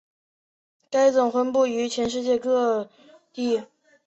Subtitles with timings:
[0.89, 2.89] 该种分布于全世界各
[3.31, 3.65] 地。